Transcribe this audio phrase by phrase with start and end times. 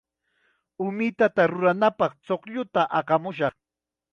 [0.85, 3.53] Umitata ruranapaq chuqlluta aqamushun.